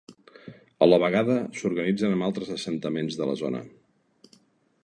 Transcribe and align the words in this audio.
A 0.85 0.87
la 0.87 0.97
vegada 1.03 1.35
s'organitzen 1.59 2.17
amb 2.17 2.27
altres 2.31 2.51
assentaments 2.57 3.21
de 3.21 3.29
la 3.33 3.37
zona. 3.43 3.63